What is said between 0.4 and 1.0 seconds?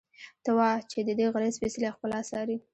ته وا چې